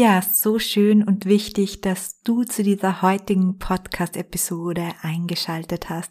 Ja, 0.00 0.22
so 0.22 0.58
schön 0.58 1.02
und 1.02 1.26
wichtig, 1.26 1.82
dass 1.82 2.22
du 2.22 2.44
zu 2.44 2.62
dieser 2.62 3.02
heutigen 3.02 3.58
Podcast-Episode 3.58 4.94
eingeschaltet 5.02 5.90
hast, 5.90 6.10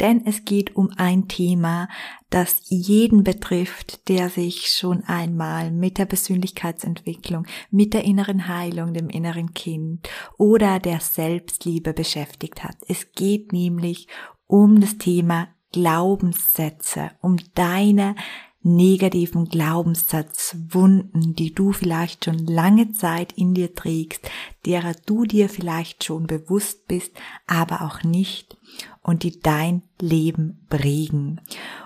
denn 0.00 0.24
es 0.24 0.46
geht 0.46 0.74
um 0.74 0.88
ein 0.96 1.28
Thema, 1.28 1.90
das 2.30 2.62
jeden 2.70 3.24
betrifft, 3.24 4.08
der 4.08 4.30
sich 4.30 4.68
schon 4.68 5.04
einmal 5.04 5.70
mit 5.70 5.98
der 5.98 6.06
Persönlichkeitsentwicklung, 6.06 7.46
mit 7.70 7.92
der 7.92 8.04
inneren 8.04 8.48
Heilung, 8.48 8.94
dem 8.94 9.10
inneren 9.10 9.52
Kind 9.52 10.08
oder 10.38 10.78
der 10.78 11.00
Selbstliebe 11.00 11.92
beschäftigt 11.92 12.64
hat. 12.64 12.76
Es 12.88 13.12
geht 13.12 13.52
nämlich 13.52 14.08
um 14.46 14.80
das 14.80 14.96
Thema 14.96 15.48
Glaubenssätze, 15.72 17.10
um 17.20 17.36
deine 17.52 18.14
negativen 18.62 19.44
Glaubenssatzwunden, 19.46 21.34
die 21.34 21.54
du 21.54 21.72
vielleicht 21.72 22.24
schon 22.24 22.38
lange 22.38 22.92
Zeit 22.92 23.32
in 23.32 23.54
dir 23.54 23.74
trägst, 23.74 24.28
derer 24.64 24.94
du 25.06 25.24
dir 25.24 25.48
vielleicht 25.48 26.04
schon 26.04 26.26
bewusst 26.26 26.88
bist, 26.88 27.12
aber 27.46 27.82
auch 27.82 28.02
nicht 28.02 28.56
und 29.02 29.22
die 29.22 29.38
dein 29.40 29.82
Leben 30.00 30.66
prägen. 30.68 31.40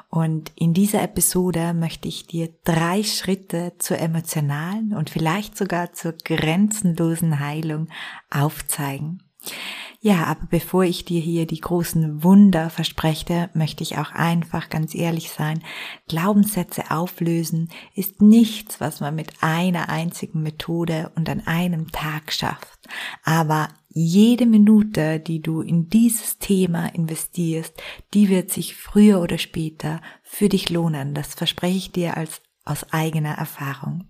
Und 0.09 0.53
in 0.57 0.75
dieser 0.75 1.03
Episode 1.03 1.75
möchte 1.75 2.09
ich 2.09 2.27
dir 2.27 2.49
drei 2.65 3.03
Schritte 3.05 3.75
zur 3.79 3.99
emotionalen 3.99 4.95
und 4.95 5.11
vielleicht 5.11 5.57
sogar 5.57 5.93
zur 5.93 6.13
grenzenlosen 6.13 7.39
Heilung 7.39 7.89
aufzeigen. 8.31 9.23
Ja, 10.03 10.25
aber 10.25 10.47
bevor 10.49 10.85
ich 10.85 11.05
dir 11.05 11.21
hier 11.21 11.47
die 11.47 11.61
großen 11.61 12.25
Wunder 12.25 12.71
verspreche, 12.71 13.51
möchte 13.53 13.83
ich 13.83 13.99
auch 13.99 14.13
einfach 14.13 14.71
ganz 14.71 14.95
ehrlich 14.95 15.31
sein. 15.31 15.63
Glaubenssätze 16.09 16.91
auflösen 16.91 17.69
ist 17.95 18.23
nichts, 18.23 18.81
was 18.81 19.01
man 19.01 19.15
mit 19.15 19.31
einer 19.43 19.91
einzigen 19.91 20.43
Methode 20.43 21.13
und 21.17 21.29
an 21.29 21.47
einem 21.47 21.93
Tag 21.93 22.33
schafft. 22.33 22.79
Aber 23.25 23.69
jede 23.91 24.47
Minute, 24.47 25.21
die 25.21 25.43
du 25.43 25.61
in 25.61 25.91
dieses 25.91 26.39
Thema 26.39 26.87
investierst, 26.95 27.75
die 28.15 28.31
wird 28.31 28.51
sich 28.51 28.77
früher 28.77 29.21
oder 29.21 29.37
später 29.37 30.01
für 30.23 30.49
dich 30.49 30.71
lohnen. 30.71 31.13
Das 31.13 31.35
verspreche 31.35 31.77
ich 31.77 31.93
dir 31.93 32.17
als 32.17 32.41
aus 32.65 32.91
eigener 32.91 33.35
Erfahrung. 33.35 34.07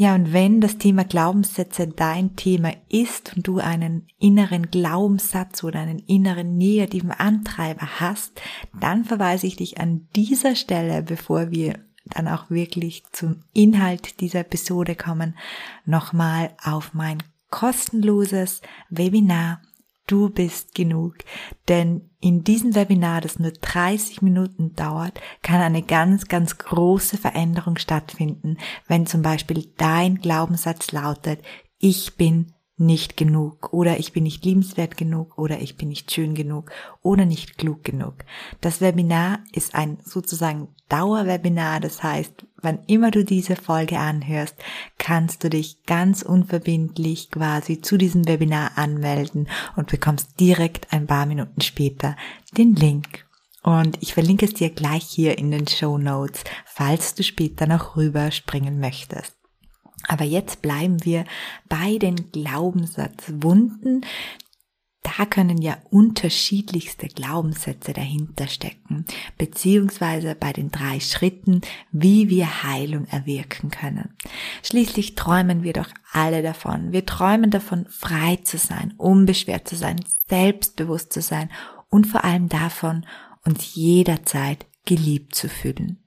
Ja, 0.00 0.14
und 0.14 0.32
wenn 0.32 0.60
das 0.60 0.78
Thema 0.78 1.02
Glaubenssätze 1.02 1.88
dein 1.88 2.36
Thema 2.36 2.72
ist 2.88 3.34
und 3.34 3.48
du 3.48 3.58
einen 3.58 4.06
inneren 4.20 4.70
Glaubenssatz 4.70 5.64
oder 5.64 5.80
einen 5.80 5.98
inneren 5.98 6.56
negativen 6.56 7.10
Antreiber 7.10 7.98
hast, 7.98 8.40
dann 8.78 9.04
verweise 9.04 9.48
ich 9.48 9.56
dich 9.56 9.80
an 9.80 10.06
dieser 10.14 10.54
Stelle, 10.54 11.02
bevor 11.02 11.50
wir 11.50 11.80
dann 12.04 12.28
auch 12.28 12.48
wirklich 12.48 13.02
zum 13.10 13.40
Inhalt 13.52 14.20
dieser 14.20 14.40
Episode 14.40 14.94
kommen, 14.94 15.36
nochmal 15.84 16.52
auf 16.62 16.94
mein 16.94 17.20
kostenloses 17.50 18.60
Webinar 18.90 19.62
Du 20.08 20.30
bist 20.30 20.74
genug. 20.74 21.18
Denn 21.68 22.10
in 22.18 22.42
diesem 22.42 22.74
Webinar, 22.74 23.20
das 23.20 23.38
nur 23.38 23.52
30 23.52 24.22
Minuten 24.22 24.74
dauert, 24.74 25.20
kann 25.42 25.60
eine 25.60 25.82
ganz, 25.82 26.26
ganz 26.26 26.58
große 26.58 27.18
Veränderung 27.18 27.76
stattfinden, 27.76 28.56
wenn 28.88 29.06
zum 29.06 29.22
Beispiel 29.22 29.70
dein 29.76 30.16
Glaubenssatz 30.16 30.90
lautet, 30.90 31.40
ich 31.78 32.16
bin 32.16 32.54
nicht 32.78 33.16
genug 33.16 33.72
oder 33.72 33.98
ich 33.98 34.12
bin 34.12 34.22
nicht 34.22 34.44
liebenswert 34.44 34.96
genug 34.96 35.36
oder 35.36 35.60
ich 35.60 35.76
bin 35.76 35.88
nicht 35.88 36.12
schön 36.12 36.34
genug 36.34 36.70
oder 37.02 37.24
nicht 37.24 37.58
klug 37.58 37.84
genug. 37.84 38.14
Das 38.60 38.80
Webinar 38.80 39.40
ist 39.52 39.74
ein 39.74 39.98
sozusagen 40.04 40.68
Dauerwebinar, 40.88 41.80
das 41.80 42.02
heißt, 42.02 42.46
wann 42.62 42.78
immer 42.86 43.10
du 43.10 43.24
diese 43.24 43.56
Folge 43.56 43.98
anhörst, 43.98 44.56
kannst 44.96 45.44
du 45.44 45.50
dich 45.50 45.82
ganz 45.84 46.22
unverbindlich 46.22 47.30
quasi 47.30 47.80
zu 47.80 47.98
diesem 47.98 48.26
Webinar 48.26 48.72
anmelden 48.76 49.48
und 49.76 49.90
bekommst 49.90 50.40
direkt 50.40 50.92
ein 50.92 51.06
paar 51.06 51.26
Minuten 51.26 51.60
später 51.60 52.16
den 52.56 52.74
Link. 52.74 53.26
Und 53.62 53.98
ich 54.00 54.14
verlinke 54.14 54.46
es 54.46 54.54
dir 54.54 54.70
gleich 54.70 55.04
hier 55.04 55.36
in 55.36 55.50
den 55.50 55.66
Show 55.66 55.98
Notes, 55.98 56.44
falls 56.64 57.14
du 57.14 57.22
später 57.22 57.66
noch 57.66 57.96
rüberspringen 57.96 58.78
möchtest. 58.80 59.37
Aber 60.08 60.24
jetzt 60.24 60.62
bleiben 60.62 61.04
wir 61.04 61.24
bei 61.68 61.98
den 61.98 62.32
Glaubenssatzwunden. 62.32 64.04
Da 65.02 65.26
können 65.26 65.62
ja 65.62 65.78
unterschiedlichste 65.90 67.06
Glaubenssätze 67.06 67.92
dahinter 67.92 68.48
stecken, 68.48 69.04
beziehungsweise 69.38 70.34
bei 70.34 70.52
den 70.52 70.70
drei 70.70 70.98
Schritten, 71.00 71.60
wie 71.92 72.28
wir 72.28 72.64
Heilung 72.64 73.06
erwirken 73.06 73.70
können. 73.70 74.16
Schließlich 74.62 75.14
träumen 75.14 75.62
wir 75.62 75.72
doch 75.72 75.88
alle 76.12 76.42
davon. 76.42 76.92
Wir 76.92 77.06
träumen 77.06 77.50
davon, 77.50 77.86
frei 77.88 78.36
zu 78.42 78.58
sein, 78.58 78.92
unbeschwert 78.96 79.68
zu 79.68 79.76
sein, 79.76 80.00
selbstbewusst 80.28 81.12
zu 81.12 81.22
sein 81.22 81.48
und 81.88 82.06
vor 82.06 82.24
allem 82.24 82.48
davon, 82.48 83.06
uns 83.44 83.74
jederzeit 83.74 84.66
geliebt 84.84 85.34
zu 85.34 85.48
fühlen. 85.48 86.02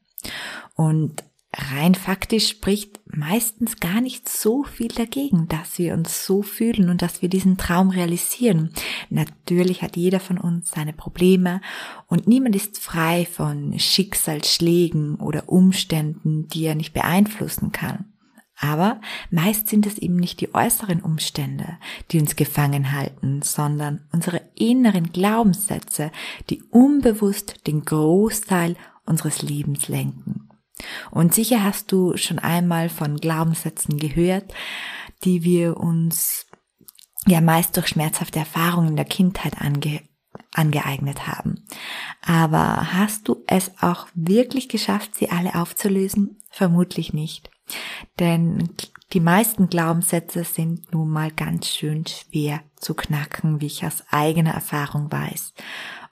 Und 0.75 1.23
rein 1.53 1.95
faktisch 1.95 2.47
spricht 2.49 3.01
meistens 3.05 3.79
gar 3.79 3.99
nicht 3.99 4.29
so 4.29 4.63
viel 4.63 4.87
dagegen, 4.87 5.47
dass 5.49 5.77
wir 5.77 5.93
uns 5.93 6.25
so 6.25 6.43
fühlen 6.43 6.89
und 6.89 7.01
dass 7.01 7.21
wir 7.21 7.29
diesen 7.29 7.57
Traum 7.57 7.89
realisieren. 7.89 8.71
Natürlich 9.09 9.81
hat 9.81 9.97
jeder 9.97 10.21
von 10.21 10.37
uns 10.37 10.71
seine 10.71 10.93
Probleme 10.93 11.61
und 12.07 12.27
niemand 12.27 12.55
ist 12.55 12.79
frei 12.79 13.27
von 13.29 13.77
Schicksalsschlägen 13.77 15.15
oder 15.15 15.49
Umständen, 15.49 16.47
die 16.47 16.63
er 16.63 16.75
nicht 16.75 16.93
beeinflussen 16.93 17.71
kann. 17.71 18.05
Aber 18.57 19.01
meist 19.31 19.67
sind 19.67 19.87
es 19.87 19.97
eben 19.97 20.17
nicht 20.17 20.39
die 20.39 20.53
äußeren 20.53 21.01
Umstände, 21.01 21.79
die 22.11 22.19
uns 22.19 22.35
gefangen 22.35 22.91
halten, 22.91 23.41
sondern 23.41 24.07
unsere 24.13 24.41
inneren 24.55 25.11
Glaubenssätze, 25.11 26.11
die 26.49 26.61
unbewusst 26.69 27.65
den 27.65 27.83
Großteil 27.83 28.75
unseres 29.03 29.41
Lebens 29.41 29.87
lenken. 29.87 30.50
Und 31.11 31.33
sicher 31.33 31.63
hast 31.63 31.91
du 31.91 32.17
schon 32.17 32.39
einmal 32.39 32.89
von 32.89 33.17
Glaubenssätzen 33.17 33.97
gehört, 33.97 34.53
die 35.23 35.43
wir 35.43 35.77
uns 35.77 36.47
ja 37.27 37.41
meist 37.41 37.77
durch 37.77 37.87
schmerzhafte 37.87 38.39
Erfahrungen 38.39 38.89
in 38.89 38.95
der 38.95 39.05
Kindheit 39.05 39.61
ange 39.61 40.01
angeeignet 40.53 41.27
haben. 41.27 41.65
Aber 42.21 42.93
hast 42.93 43.27
du 43.27 43.43
es 43.47 43.71
auch 43.81 44.07
wirklich 44.13 44.69
geschafft, 44.69 45.15
sie 45.15 45.29
alle 45.29 45.55
aufzulösen? 45.55 46.41
Vermutlich 46.49 47.13
nicht. 47.13 47.49
Denn 48.19 48.69
die 49.13 49.19
meisten 49.19 49.69
Glaubenssätze 49.69 50.43
sind 50.43 50.93
nun 50.93 51.09
mal 51.09 51.31
ganz 51.31 51.67
schön 51.67 52.05
schwer 52.05 52.61
zu 52.75 52.93
knacken, 52.93 53.61
wie 53.61 53.67
ich 53.67 53.85
aus 53.85 54.03
eigener 54.09 54.51
Erfahrung 54.51 55.11
weiß. 55.11 55.53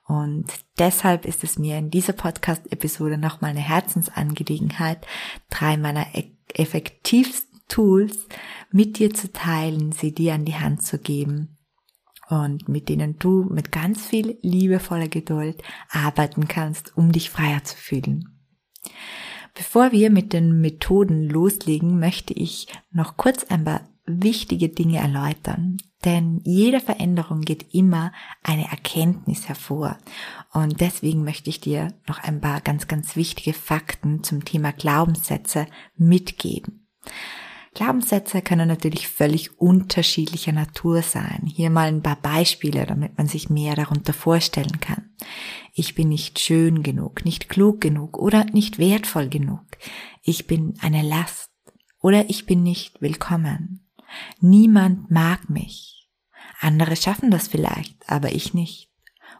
Und 0.09 0.47
deshalb 0.79 1.25
ist 1.25 1.43
es 1.43 1.59
mir 1.59 1.77
in 1.77 1.91
dieser 1.91 2.13
Podcast-Episode 2.13 3.19
nochmal 3.19 3.51
eine 3.51 3.59
Herzensangelegenheit, 3.59 5.05
drei 5.51 5.77
meiner 5.77 6.07
e- 6.15 6.31
effektivsten 6.51 7.61
Tools 7.67 8.27
mit 8.71 8.97
dir 8.97 9.13
zu 9.13 9.31
teilen, 9.31 9.91
sie 9.91 10.11
dir 10.11 10.33
an 10.33 10.45
die 10.45 10.55
Hand 10.55 10.81
zu 10.81 10.97
geben 10.97 11.59
und 12.27 12.67
mit 12.67 12.89
denen 12.89 13.19
du 13.19 13.43
mit 13.51 13.71
ganz 13.71 14.07
viel 14.07 14.39
liebevoller 14.41 15.09
Geduld 15.09 15.61
arbeiten 15.89 16.47
kannst, 16.47 16.97
um 16.97 17.11
dich 17.11 17.29
freier 17.29 17.63
zu 17.63 17.77
fühlen. 17.77 18.39
Bevor 19.53 19.91
wir 19.91 20.09
mit 20.09 20.33
den 20.33 20.59
Methoden 20.59 21.29
loslegen, 21.29 21.99
möchte 21.99 22.33
ich 22.33 22.65
noch 22.91 23.15
kurz 23.15 23.43
ein 23.43 23.63
paar 23.63 23.87
wichtige 24.07 24.69
Dinge 24.69 24.97
erläutern. 24.97 25.77
Denn 26.05 26.41
jede 26.45 26.79
Veränderung 26.79 27.41
geht 27.41 27.73
immer 27.73 28.13
eine 28.41 28.69
Erkenntnis 28.69 29.49
hervor. 29.49 29.97
Und 30.53 30.79
deswegen 30.79 31.23
möchte 31.23 31.49
ich 31.49 31.59
dir 31.59 31.93
noch 32.07 32.19
ein 32.19 32.39
paar 32.39 32.61
ganz, 32.61 32.87
ganz 32.87 33.15
wichtige 33.15 33.53
Fakten 33.53 34.23
zum 34.23 34.45
Thema 34.45 34.71
Glaubenssätze 34.71 35.67
mitgeben. 35.97 36.87
Glaubenssätze 37.75 38.41
können 38.41 38.67
natürlich 38.67 39.07
völlig 39.07 39.59
unterschiedlicher 39.59 40.51
Natur 40.51 41.01
sein. 41.01 41.43
Hier 41.45 41.69
mal 41.69 41.87
ein 41.87 42.01
paar 42.01 42.15
Beispiele, 42.15 42.85
damit 42.85 43.17
man 43.17 43.27
sich 43.27 43.49
mehr 43.49 43.75
darunter 43.75 44.13
vorstellen 44.13 44.79
kann. 44.79 45.11
Ich 45.73 45.95
bin 45.95 46.09
nicht 46.09 46.39
schön 46.39 46.81
genug, 46.81 47.25
nicht 47.25 47.47
klug 47.47 47.79
genug 47.79 48.17
oder 48.17 48.45
nicht 48.45 48.79
wertvoll 48.79 49.29
genug. 49.29 49.61
Ich 50.23 50.47
bin 50.47 50.73
eine 50.81 51.03
Last 51.03 51.51
oder 52.01 52.29
ich 52.29 52.45
bin 52.45 52.63
nicht 52.63 53.01
willkommen. 53.01 53.88
Niemand 54.39 55.11
mag 55.11 55.49
mich. 55.49 56.09
Andere 56.59 56.95
schaffen 56.95 57.31
das 57.31 57.47
vielleicht, 57.47 58.09
aber 58.09 58.33
ich 58.33 58.53
nicht. 58.53 58.89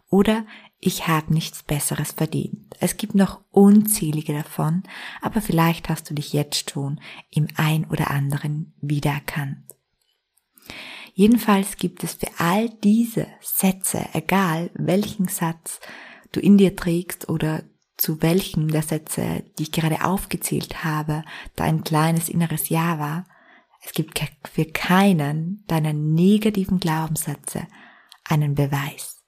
Oder 0.10 0.46
ich 0.80 1.08
habe 1.08 1.34
nichts 1.34 1.64
Besseres 1.64 2.14
verdient. 2.14 2.76
Es 2.80 2.98
gibt 2.98 3.14
noch 3.14 3.42
unzählige 3.52 4.34
davon, 4.34 4.84
aber 5.22 5.42
vielleicht 5.42 5.90
hast 5.90 6.10
du 6.10 6.14
dich 6.14 6.34
jetzt 6.34 6.70
schon 6.70 7.02
im 7.30 7.48
ein 7.56 7.86
oder 7.86 8.10
anderen 8.10 8.74
wiedererkannt. 8.82 9.66
Jedenfalls 11.14 11.76
gibt 11.76 12.04
es 12.06 12.14
für 12.14 12.30
all 12.38 12.70
diese 12.70 13.28
Sätze, 13.42 14.08
egal 14.14 14.72
welchen 14.74 15.28
Satz 15.28 15.82
du 16.32 16.40
in 16.40 16.58
dir 16.58 16.78
trägst 16.78 17.28
oder 17.28 17.64
zu 17.98 18.22
welchem 18.22 18.70
der 18.70 18.84
Sätze, 18.84 19.44
die 19.58 19.64
ich 19.64 19.72
gerade 19.74 20.06
aufgezählt 20.06 20.86
habe, 20.86 21.24
dein 21.58 21.84
kleines 21.84 22.30
inneres 22.30 22.70
Ja 22.70 23.00
war, 23.00 23.26
es 23.82 23.94
gibt 23.94 24.22
für 24.52 24.66
keinen 24.66 25.64
deiner 25.68 25.94
negativen 25.94 26.80
Glaubenssätze 26.80 27.68
einen 28.26 28.56
Beweis. 28.56 29.24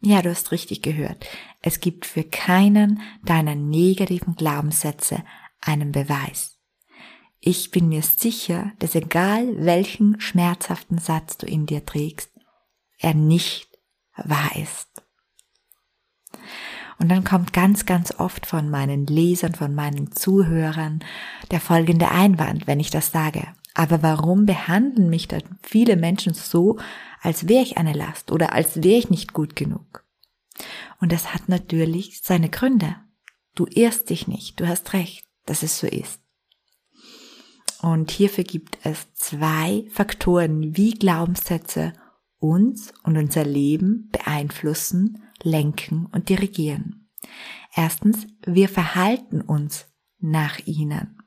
Ja, 0.00 0.22
du 0.22 0.30
hast 0.30 0.50
richtig 0.52 0.82
gehört. 0.82 1.26
Es 1.60 1.80
gibt 1.80 2.06
für 2.06 2.24
keinen 2.24 3.02
deiner 3.24 3.54
negativen 3.54 4.34
Glaubenssätze 4.34 5.22
einen 5.60 5.92
Beweis. 5.92 6.58
Ich 7.40 7.70
bin 7.70 7.88
mir 7.88 8.02
sicher, 8.02 8.72
dass 8.78 8.94
egal 8.94 9.64
welchen 9.64 10.20
schmerzhaften 10.20 10.98
Satz 10.98 11.36
du 11.36 11.46
in 11.46 11.66
dir 11.66 11.84
trägst, 11.84 12.30
er 12.98 13.14
nicht 13.14 13.68
wahr 14.14 14.56
ist. 14.56 15.02
Und 17.00 17.08
dann 17.08 17.24
kommt 17.24 17.54
ganz, 17.54 17.86
ganz 17.86 18.14
oft 18.18 18.44
von 18.44 18.68
meinen 18.68 19.06
Lesern, 19.06 19.54
von 19.54 19.74
meinen 19.74 20.12
Zuhörern 20.12 21.02
der 21.50 21.58
folgende 21.58 22.10
Einwand, 22.10 22.66
wenn 22.66 22.78
ich 22.78 22.90
das 22.90 23.10
sage. 23.10 23.48
Aber 23.74 24.02
warum 24.02 24.44
behandeln 24.44 25.08
mich 25.08 25.26
dann 25.26 25.42
viele 25.62 25.96
Menschen 25.96 26.34
so, 26.34 26.78
als 27.22 27.48
wäre 27.48 27.62
ich 27.62 27.78
eine 27.78 27.94
Last 27.94 28.30
oder 28.30 28.52
als 28.52 28.82
wäre 28.82 28.98
ich 28.98 29.08
nicht 29.08 29.32
gut 29.32 29.56
genug. 29.56 30.04
Und 31.00 31.10
das 31.10 31.32
hat 31.32 31.48
natürlich 31.48 32.20
seine 32.22 32.50
Gründe. 32.50 32.96
Du 33.54 33.66
irrst 33.66 34.10
dich 34.10 34.28
nicht, 34.28 34.60
du 34.60 34.68
hast 34.68 34.92
recht, 34.92 35.24
dass 35.46 35.62
es 35.62 35.78
so 35.78 35.86
ist. 35.86 36.20
Und 37.80 38.10
hierfür 38.10 38.44
gibt 38.44 38.78
es 38.84 39.14
zwei 39.14 39.86
Faktoren, 39.90 40.76
wie 40.76 40.90
Glaubenssätze 40.90 41.94
uns 42.38 42.92
und 43.04 43.16
unser 43.16 43.44
Leben 43.44 44.10
beeinflussen, 44.12 45.22
lenken 45.44 46.06
und 46.12 46.28
dirigieren. 46.28 47.08
Erstens, 47.74 48.26
wir 48.44 48.68
verhalten 48.68 49.40
uns 49.40 49.86
nach 50.18 50.58
ihnen. 50.66 51.18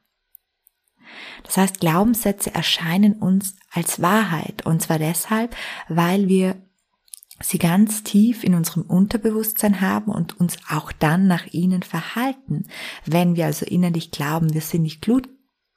Das 1.43 1.57
heißt, 1.57 1.79
Glaubenssätze 1.79 2.53
erscheinen 2.53 3.13
uns 3.13 3.55
als 3.71 4.01
Wahrheit. 4.01 4.65
Und 4.65 4.81
zwar 4.81 4.99
deshalb, 4.99 5.55
weil 5.87 6.27
wir 6.27 6.55
sie 7.41 7.57
ganz 7.57 8.03
tief 8.03 8.43
in 8.43 8.55
unserem 8.55 8.83
Unterbewusstsein 8.83 9.81
haben 9.81 10.11
und 10.11 10.39
uns 10.39 10.57
auch 10.69 10.91
dann 10.91 11.27
nach 11.27 11.47
ihnen 11.47 11.83
verhalten. 11.83 12.67
Wenn 13.05 13.35
wir 13.35 13.45
also 13.45 13.65
innerlich 13.65 14.11
glauben, 14.11 14.53
wir 14.53 14.61
sind 14.61 14.83
nicht 14.83 15.05
gut 15.05 15.29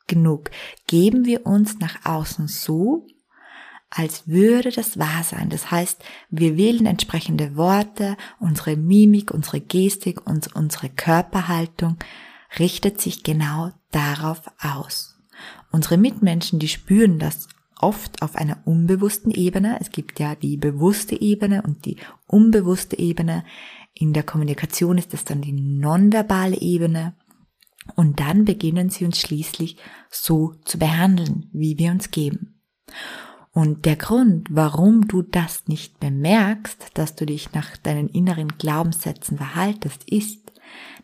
genug, 0.07 0.51
geben 0.87 1.25
wir 1.25 1.47
uns 1.47 1.79
nach 1.79 2.05
außen 2.05 2.49
so, 2.49 3.07
als 3.91 4.27
würde 4.27 4.71
das 4.71 4.99
wahr 4.99 5.23
sein. 5.23 5.49
Das 5.49 5.71
heißt, 5.71 6.03
wir 6.31 6.57
wählen 6.57 6.87
entsprechende 6.87 7.57
Worte, 7.57 8.17
unsere 8.41 8.77
Mimik, 8.77 9.31
unsere 9.31 9.61
Gestik 9.61 10.27
und 10.27 10.55
unsere 10.55 10.89
Körperhaltung 10.89 11.97
richtet 12.59 13.01
sich 13.01 13.23
genau 13.23 13.71
darauf 13.91 14.43
aus. 14.61 15.19
Unsere 15.71 15.99
Mitmenschen, 15.99 16.59
die 16.59 16.69
spüren 16.69 17.19
das 17.19 17.49
oft 17.79 18.23
auf 18.23 18.37
einer 18.37 18.59
unbewussten 18.65 19.31
Ebene. 19.31 19.79
Es 19.81 19.91
gibt 19.91 20.19
ja 20.19 20.35
die 20.35 20.57
bewusste 20.57 21.21
Ebene 21.21 21.63
und 21.63 21.85
die 21.85 21.97
unbewusste 22.27 22.99
Ebene. 22.99 23.45
In 23.95 24.13
der 24.13 24.23
Kommunikation 24.23 24.99
ist 24.99 25.15
es 25.15 25.25
dann 25.25 25.43
die 25.43 25.53
nonverbale 25.53 26.61
Ebene. 26.61 27.15
Und 27.95 28.19
dann 28.21 28.45
beginnen 28.45 28.91
sie 28.91 29.05
uns 29.05 29.21
schließlich 29.21 29.77
so 30.11 30.55
zu 30.65 30.79
behandeln, 30.79 31.49
wie 31.53 31.79
wir 31.79 31.93
uns 31.93 32.11
geben. 32.11 32.61
Und 33.57 33.87
der 33.87 33.97
Grund, 33.97 34.49
warum 34.51 35.09
du 35.09 35.23
das 35.23 35.67
nicht 35.67 35.99
bemerkst, 35.99 36.91
dass 36.93 37.15
du 37.15 37.25
dich 37.25 37.55
nach 37.55 37.79
deinen 37.79 38.11
inneren 38.11 38.49
Glaubenssätzen 38.49 39.39
verhaltest, 39.39 40.05
ist, 40.11 40.53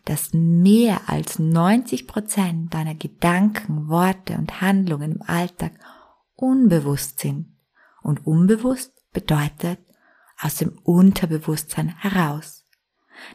dass 0.05 0.33
mehr 0.33 1.09
als 1.09 1.39
90 1.39 2.05
Prozent 2.05 2.71
deiner 2.71 2.93
Gedanken, 2.93 3.87
Worte 3.89 4.37
und 4.37 4.61
Handlungen 4.61 5.13
im 5.13 5.21
Alltag 5.23 5.71
unbewusst 6.35 7.21
sind. 7.21 7.57
Und 8.03 8.27
unbewusst 8.27 8.93
bedeutet 9.13 9.79
aus 10.39 10.57
dem 10.57 10.77
Unterbewusstsein 10.83 11.87
heraus. 11.87 12.67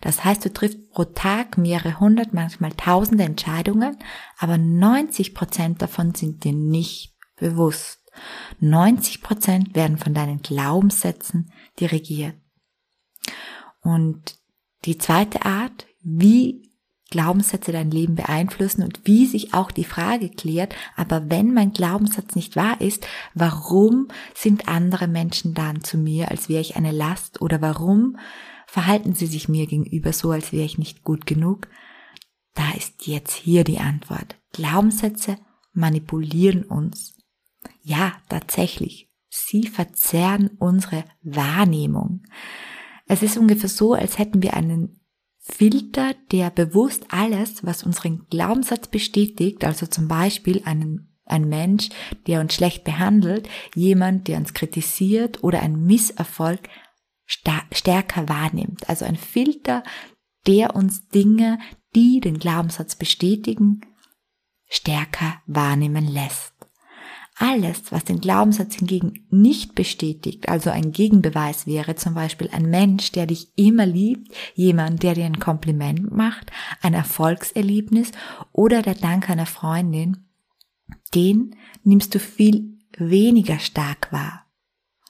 Das 0.00 0.24
heißt, 0.24 0.44
du 0.44 0.52
triffst 0.52 0.92
pro 0.92 1.02
Tag 1.02 1.58
mehrere 1.58 1.98
hundert, 1.98 2.34
manchmal 2.34 2.70
tausende 2.70 3.24
Entscheidungen, 3.24 3.98
aber 4.38 4.58
90 4.58 5.34
Prozent 5.34 5.82
davon 5.82 6.14
sind 6.14 6.44
dir 6.44 6.52
nicht 6.52 7.16
bewusst. 7.34 7.97
90 8.60 9.22
Prozent 9.22 9.74
werden 9.74 9.98
von 9.98 10.14
deinen 10.14 10.42
Glaubenssätzen 10.42 11.52
dirigiert. 11.78 12.34
Und 13.80 14.36
die 14.84 14.98
zweite 14.98 15.44
Art, 15.44 15.86
wie 16.02 16.68
Glaubenssätze 17.10 17.72
dein 17.72 17.90
Leben 17.90 18.16
beeinflussen 18.16 18.82
und 18.82 19.00
wie 19.04 19.26
sich 19.26 19.54
auch 19.54 19.70
die 19.70 19.84
Frage 19.84 20.28
klärt, 20.28 20.74
aber 20.94 21.30
wenn 21.30 21.54
mein 21.54 21.72
Glaubenssatz 21.72 22.34
nicht 22.34 22.54
wahr 22.54 22.80
ist, 22.80 23.06
warum 23.34 24.08
sind 24.34 24.68
andere 24.68 25.08
Menschen 25.08 25.54
dann 25.54 25.82
zu 25.82 25.96
mir, 25.96 26.30
als 26.30 26.48
wäre 26.48 26.60
ich 26.60 26.76
eine 26.76 26.92
Last 26.92 27.40
oder 27.40 27.62
warum 27.62 28.18
verhalten 28.66 29.14
sie 29.14 29.26
sich 29.26 29.48
mir 29.48 29.66
gegenüber 29.66 30.12
so, 30.12 30.30
als 30.30 30.52
wäre 30.52 30.66
ich 30.66 30.76
nicht 30.76 31.02
gut 31.02 31.24
genug? 31.24 31.68
Da 32.54 32.72
ist 32.76 33.06
jetzt 33.06 33.34
hier 33.34 33.64
die 33.64 33.78
Antwort. 33.78 34.36
Glaubenssätze 34.52 35.38
manipulieren 35.72 36.64
uns. 36.64 37.14
Ja, 37.88 38.12
tatsächlich. 38.28 39.08
Sie 39.30 39.66
verzerren 39.66 40.50
unsere 40.58 41.04
Wahrnehmung. 41.22 42.22
Es 43.06 43.22
ist 43.22 43.38
ungefähr 43.38 43.70
so, 43.70 43.94
als 43.94 44.18
hätten 44.18 44.42
wir 44.42 44.52
einen 44.52 45.00
Filter, 45.38 46.14
der 46.30 46.50
bewusst 46.50 47.06
alles, 47.08 47.64
was 47.64 47.84
unseren 47.84 48.26
Glaubenssatz 48.28 48.88
bestätigt, 48.88 49.64
also 49.64 49.86
zum 49.86 50.06
Beispiel 50.06 50.60
einen, 50.66 51.16
ein 51.24 51.48
Mensch, 51.48 51.88
der 52.26 52.42
uns 52.42 52.54
schlecht 52.54 52.84
behandelt, 52.84 53.48
jemand, 53.74 54.28
der 54.28 54.36
uns 54.36 54.52
kritisiert 54.52 55.42
oder 55.42 55.62
ein 55.62 55.86
Misserfolg 55.86 56.68
stärker 57.24 58.28
wahrnimmt. 58.28 58.86
Also 58.90 59.06
ein 59.06 59.16
Filter, 59.16 59.82
der 60.46 60.76
uns 60.76 61.08
Dinge, 61.08 61.58
die 61.94 62.20
den 62.20 62.38
Glaubenssatz 62.38 62.96
bestätigen, 62.96 63.80
stärker 64.68 65.40
wahrnehmen 65.46 66.06
lässt. 66.06 66.57
Alles, 67.40 67.92
was 67.92 68.04
den 68.04 68.20
Glaubenssatz 68.20 68.74
hingegen 68.74 69.24
nicht 69.30 69.76
bestätigt, 69.76 70.48
also 70.48 70.70
ein 70.70 70.90
Gegenbeweis 70.90 71.68
wäre 71.68 71.94
zum 71.94 72.14
Beispiel 72.14 72.50
ein 72.50 72.68
Mensch, 72.68 73.12
der 73.12 73.26
dich 73.26 73.52
immer 73.54 73.86
liebt, 73.86 74.34
jemand, 74.54 75.04
der 75.04 75.14
dir 75.14 75.24
ein 75.24 75.38
Kompliment 75.38 76.10
macht, 76.10 76.50
ein 76.82 76.94
Erfolgserlebnis 76.94 78.10
oder 78.50 78.82
der 78.82 78.96
Dank 78.96 79.30
einer 79.30 79.46
Freundin, 79.46 80.26
den 81.14 81.54
nimmst 81.84 82.16
du 82.16 82.18
viel 82.18 82.76
weniger 82.96 83.60
stark 83.60 84.12
wahr. 84.12 84.46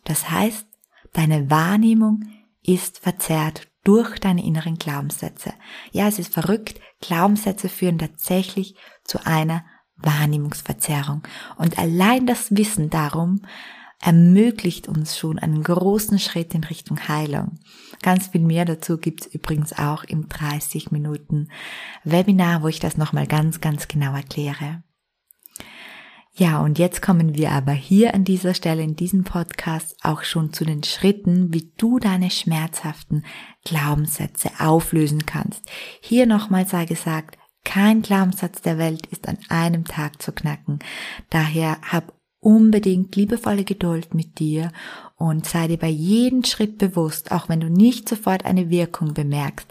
Das 0.05 0.31
heißt, 0.31 0.67
deine 1.15 1.51
Wahrnehmung 1.51 2.25
ist 2.63 2.99
verzerrt 2.99 3.69
durch 3.85 4.19
deine 4.19 4.45
inneren 4.45 4.77
Glaubenssätze. 4.77 5.55
Ja, 5.93 6.09
es 6.09 6.19
ist 6.19 6.35
verrückt, 6.35 6.79
Glaubenssätze 7.01 7.71
führen 7.71 7.99
tatsächlich 7.99 8.75
zu 9.05 9.25
einer 9.25 9.65
Wahrnehmungsverzerrung. 9.99 11.23
Und 11.57 11.79
allein 11.79 12.27
das 12.27 12.57
Wissen 12.57 12.91
darum 12.91 13.43
ermöglicht 14.01 14.87
uns 14.89 15.19
schon 15.19 15.39
einen 15.39 15.63
großen 15.63 16.19
Schritt 16.19 16.55
in 16.55 16.65
Richtung 16.65 17.09
Heilung. 17.09 17.59
Ganz 18.03 18.29
viel 18.29 18.43
mehr 18.43 18.65
dazu 18.65 18.99
gibt's 18.99 19.27
übrigens 19.27 19.73
auch 19.73 20.05
im 20.05 20.29
30 20.29 20.93
Minuten 20.93 21.49
Webinar, 22.05 22.63
wo 22.63 22.69
ich 22.69 22.79
das 22.79 22.97
nochmal 22.97 23.27
ganz, 23.27 23.61
ganz 23.61 23.89
genau 23.89 24.15
erkläre. 24.15 24.83
Ja, 26.35 26.61
und 26.61 26.79
jetzt 26.79 27.03
kommen 27.03 27.35
wir 27.35 27.51
aber 27.51 27.73
hier 27.73 28.15
an 28.15 28.23
dieser 28.23 28.55
Stelle 28.55 28.85
in 28.85 28.95
diesem 28.95 29.25
Podcast 29.25 29.97
auch 30.05 30.23
schon 30.23 30.53
zu 30.53 30.65
den 30.65 30.85
Schritten, 30.85 31.53
wie 31.53 31.73
du 31.77 31.99
deine 31.99 32.31
schmerzhaften 32.31 33.25
Glaubenssätze 33.65 34.51
auflösen 34.61 35.27
kannst. 35.27 35.63
Hier 36.01 36.27
nochmal 36.27 36.69
sei 36.69 36.85
gesagt, 36.85 37.38
kein 37.69 38.01
Glaubenssatz 38.01 38.63
der 38.63 38.79
Welt 38.79 39.05
ist 39.09 39.29
an 39.29 39.37
einem 39.51 39.85
Tag 39.85 40.23
zu 40.23 40.33
knacken. 40.33 40.79
Daher 41.29 41.79
hab 41.83 42.15
unbedingt 42.41 43.15
liebevolle 43.15 43.65
Geduld 43.65 44.15
mit 44.15 44.39
dir 44.39 44.73
und 45.17 45.45
sei 45.45 45.69
dir 45.69 45.77
bei 45.77 45.89
jedem 45.89 46.45
Schritt 46.45 46.79
bewusst, 46.79 47.31
auch 47.31 47.51
wenn 47.51 47.61
du 47.61 47.69
nicht 47.69 48.09
sofort 48.09 48.47
eine 48.47 48.71
Wirkung 48.71 49.13
bemerkst, 49.13 49.67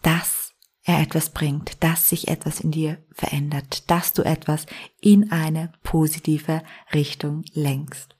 dass 0.00 0.54
er 0.84 1.02
etwas 1.02 1.30
bringt, 1.30 1.84
dass 1.84 2.08
sich 2.08 2.28
etwas 2.28 2.60
in 2.60 2.70
dir 2.70 2.96
verändert, 3.12 3.90
dass 3.90 4.14
du 4.14 4.22
etwas 4.22 4.64
in 5.02 5.30
eine 5.30 5.70
positive 5.82 6.62
Richtung 6.94 7.44
lenkst. 7.52 8.16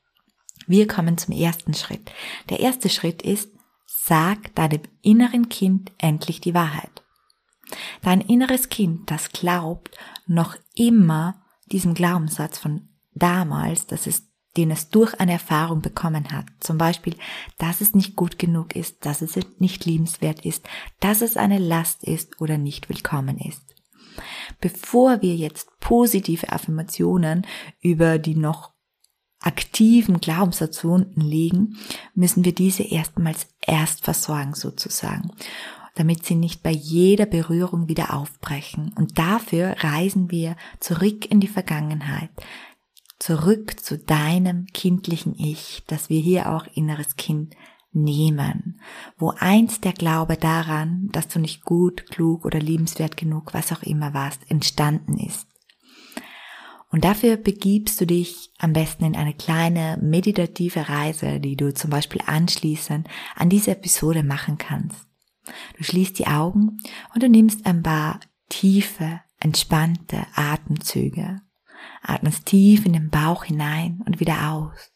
Wir 0.66 0.86
kommen 0.86 1.16
zum 1.16 1.34
ersten 1.34 1.72
Schritt. 1.72 2.12
Der 2.50 2.60
erste 2.60 2.90
Schritt 2.90 3.22
ist, 3.22 3.48
sag 3.86 4.54
deinem 4.54 4.82
inneren 5.00 5.48
Kind 5.48 5.92
endlich 5.96 6.42
die 6.42 6.52
Wahrheit. 6.52 7.03
Dein 8.02 8.20
inneres 8.20 8.68
Kind, 8.68 9.10
das 9.10 9.30
glaubt 9.30 9.96
noch 10.26 10.56
immer 10.74 11.42
diesem 11.70 11.94
Glaubenssatz 11.94 12.58
von 12.58 12.88
damals, 13.14 13.86
dass 13.86 14.06
es 14.06 14.24
den 14.56 14.70
es 14.70 14.88
durch 14.88 15.18
eine 15.18 15.32
Erfahrung 15.32 15.80
bekommen 15.80 16.30
hat. 16.30 16.46
Zum 16.60 16.78
Beispiel, 16.78 17.16
dass 17.58 17.80
es 17.80 17.94
nicht 17.94 18.14
gut 18.16 18.38
genug 18.38 18.76
ist, 18.76 19.04
dass 19.04 19.22
es 19.22 19.36
nicht 19.58 19.84
liebenswert 19.84 20.44
ist, 20.44 20.64
dass 21.00 21.22
es 21.22 21.36
eine 21.36 21.58
Last 21.58 22.04
ist 22.04 22.40
oder 22.40 22.58
nicht 22.58 22.88
willkommen 22.88 23.38
ist. 23.38 23.62
Bevor 24.60 25.22
wir 25.22 25.34
jetzt 25.34 25.68
positive 25.80 26.52
Affirmationen 26.52 27.46
über 27.80 28.18
die 28.18 28.36
noch 28.36 28.72
aktiven 29.40 30.20
Glaubenssatz 30.20 30.84
unten 30.84 31.20
legen, 31.20 31.76
müssen 32.14 32.44
wir 32.44 32.54
diese 32.54 32.84
erstmals 32.84 33.48
erst 33.60 34.04
versorgen 34.04 34.54
sozusagen, 34.54 35.32
damit 35.94 36.26
sie 36.26 36.34
nicht 36.34 36.62
bei 36.62 36.70
jeder 36.70 37.26
Berührung 37.26 37.88
wieder 37.88 38.14
aufbrechen. 38.14 38.92
Und 38.96 39.18
dafür 39.18 39.76
reisen 39.78 40.30
wir 40.30 40.56
zurück 40.80 41.30
in 41.30 41.40
die 41.40 41.48
Vergangenheit, 41.48 42.30
zurück 43.18 43.80
zu 43.80 43.98
deinem 43.98 44.66
kindlichen 44.66 45.34
Ich, 45.38 45.82
dass 45.86 46.08
wir 46.08 46.20
hier 46.20 46.52
auch 46.52 46.66
inneres 46.74 47.16
Kind 47.16 47.54
nehmen, 47.92 48.80
wo 49.16 49.32
einst 49.38 49.84
der 49.84 49.92
Glaube 49.92 50.36
daran, 50.36 51.08
dass 51.12 51.28
du 51.28 51.38
nicht 51.38 51.64
gut, 51.64 52.10
klug 52.10 52.44
oder 52.44 52.58
liebenswert 52.58 53.16
genug, 53.16 53.54
was 53.54 53.72
auch 53.72 53.82
immer 53.82 54.12
warst, 54.14 54.40
entstanden 54.50 55.16
ist. 55.18 55.46
Und 56.90 57.04
dafür 57.04 57.36
begibst 57.36 58.00
du 58.00 58.06
dich 58.06 58.50
am 58.58 58.72
besten 58.72 59.04
in 59.04 59.16
eine 59.16 59.34
kleine 59.34 59.98
meditative 60.00 60.88
Reise, 60.88 61.40
die 61.40 61.56
du 61.56 61.74
zum 61.74 61.90
Beispiel 61.90 62.20
anschließend 62.24 63.08
an 63.34 63.48
diese 63.48 63.72
Episode 63.72 64.22
machen 64.22 64.58
kannst. 64.58 65.13
Du 65.76 65.84
schließt 65.84 66.18
die 66.18 66.26
Augen 66.26 66.78
und 67.14 67.22
du 67.22 67.28
nimmst 67.28 67.66
ein 67.66 67.82
paar 67.82 68.20
tiefe, 68.48 69.20
entspannte 69.38 70.26
Atemzüge 70.34 71.40
atmest 72.04 72.46
tief 72.46 72.84
in 72.86 72.92
den 72.92 73.10
Bauch 73.10 73.44
hinein 73.44 74.02
und 74.06 74.20
wieder 74.20 74.50
aus. 74.52 74.92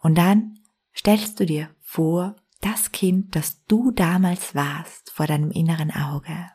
Und 0.00 0.16
dann 0.16 0.58
stellst 0.94 1.40
du 1.40 1.46
dir 1.46 1.74
vor, 1.80 2.36
das 2.60 2.92
Kind, 2.92 3.34
das 3.36 3.64
du 3.64 3.90
damals 3.90 4.54
warst, 4.54 5.10
vor 5.10 5.26
deinem 5.26 5.50
inneren 5.50 5.90
Auge. 5.90 6.50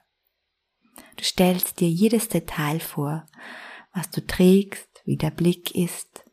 Du 1.15 1.23
stellst 1.23 1.79
dir 1.79 1.89
jedes 1.89 2.27
Detail 2.27 2.79
vor, 2.79 3.25
was 3.93 4.09
du 4.09 4.25
trägst, 4.25 5.01
wie 5.05 5.17
der 5.17 5.31
Blick 5.31 5.73
ist, 5.75 6.25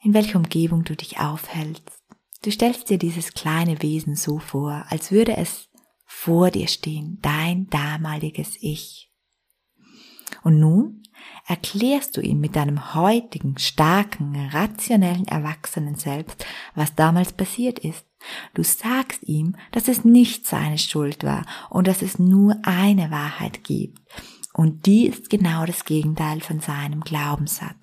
in 0.00 0.14
welcher 0.14 0.38
Umgebung 0.38 0.84
du 0.84 0.96
dich 0.96 1.18
aufhältst. 1.18 1.97
Du 2.42 2.50
stellst 2.50 2.88
dir 2.88 2.98
dieses 2.98 3.34
kleine 3.34 3.82
Wesen 3.82 4.14
so 4.14 4.38
vor, 4.38 4.84
als 4.88 5.10
würde 5.10 5.36
es 5.36 5.68
vor 6.04 6.50
dir 6.50 6.68
stehen, 6.68 7.18
dein 7.20 7.68
damaliges 7.68 8.56
Ich. 8.60 9.10
Und 10.42 10.60
nun 10.60 11.02
erklärst 11.46 12.16
du 12.16 12.20
ihm 12.20 12.40
mit 12.40 12.54
deinem 12.54 12.94
heutigen, 12.94 13.58
starken, 13.58 14.50
rationellen 14.52 15.26
Erwachsenen 15.26 15.96
selbst, 15.96 16.44
was 16.74 16.94
damals 16.94 17.32
passiert 17.32 17.80
ist. 17.80 18.04
Du 18.54 18.62
sagst 18.62 19.22
ihm, 19.22 19.56
dass 19.72 19.88
es 19.88 20.04
nicht 20.04 20.46
seine 20.46 20.78
Schuld 20.78 21.24
war 21.24 21.44
und 21.70 21.86
dass 21.86 22.02
es 22.02 22.18
nur 22.18 22.56
eine 22.62 23.10
Wahrheit 23.10 23.64
gibt. 23.64 23.98
Und 24.52 24.86
die 24.86 25.06
ist 25.06 25.30
genau 25.30 25.66
das 25.66 25.84
Gegenteil 25.84 26.40
von 26.40 26.60
seinem 26.60 27.00
Glaubenssatz. 27.00 27.76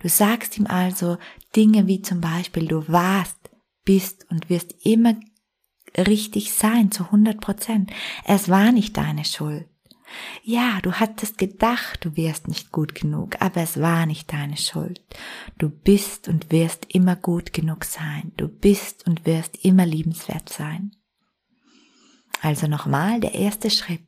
Du 0.00 0.08
sagst 0.08 0.58
ihm 0.58 0.66
also 0.66 1.18
Dinge 1.54 1.86
wie 1.86 2.02
zum 2.02 2.20
Beispiel, 2.20 2.66
du 2.66 2.88
warst, 2.88 3.41
bist 3.84 4.26
und 4.30 4.50
wirst 4.50 4.74
immer 4.84 5.14
richtig 5.96 6.52
sein 6.52 6.90
zu 6.90 7.04
100 7.04 7.40
Prozent. 7.40 7.90
Es 8.24 8.48
war 8.48 8.72
nicht 8.72 8.96
deine 8.96 9.24
Schuld. 9.24 9.68
Ja, 10.42 10.80
du 10.82 10.92
hattest 10.92 11.38
gedacht, 11.38 12.04
du 12.04 12.16
wärst 12.16 12.48
nicht 12.48 12.70
gut 12.70 12.94
genug, 12.94 13.40
aber 13.40 13.62
es 13.62 13.80
war 13.80 14.06
nicht 14.06 14.32
deine 14.32 14.56
Schuld. 14.56 15.00
Du 15.58 15.70
bist 15.70 16.28
und 16.28 16.50
wirst 16.50 16.86
immer 16.88 17.16
gut 17.16 17.52
genug 17.52 17.84
sein. 17.84 18.32
Du 18.36 18.48
bist 18.48 19.06
und 19.06 19.24
wirst 19.24 19.64
immer 19.64 19.86
liebenswert 19.86 20.48
sein. 20.48 20.92
Also 22.40 22.66
nochmal 22.66 23.20
der 23.20 23.34
erste 23.34 23.70
Schritt. 23.70 24.06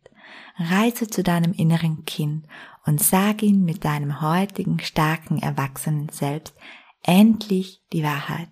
Reise 0.56 1.08
zu 1.08 1.22
deinem 1.22 1.52
inneren 1.52 2.04
Kind 2.04 2.46
und 2.84 3.00
sag 3.02 3.42
ihm 3.42 3.64
mit 3.64 3.84
deinem 3.84 4.20
heutigen 4.20 4.78
starken 4.80 5.40
Erwachsenen 5.40 6.08
selbst 6.10 6.54
endlich 7.02 7.82
die 7.92 8.02
Wahrheit. 8.02 8.48